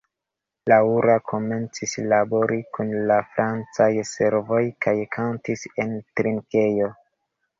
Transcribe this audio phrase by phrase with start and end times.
[0.71, 6.89] Laura komencis labori kun la francaj servoj kaj kantis en drinkejo.